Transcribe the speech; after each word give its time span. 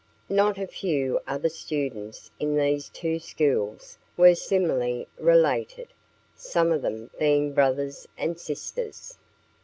Not 0.29 0.57
a 0.57 0.65
few 0.65 1.19
other 1.27 1.49
students 1.49 2.31
in 2.39 2.55
these 2.55 2.89
two 2.89 3.19
schools 3.19 3.99
were 4.17 4.33
similarly 4.33 5.07
related, 5.19 5.89
some 6.35 6.71
of 6.71 6.81
them 6.81 7.11
being 7.19 7.53
brothers 7.53 8.07
and 8.17 8.39
sisters. 8.39 9.19